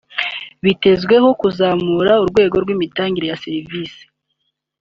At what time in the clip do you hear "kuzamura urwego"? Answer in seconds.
1.41-2.55